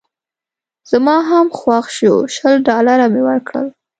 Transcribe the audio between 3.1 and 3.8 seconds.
مې ورکړل.